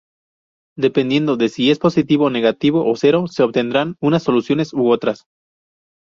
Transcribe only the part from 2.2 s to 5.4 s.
negativo o cero se obtendrán unas soluciones u otras.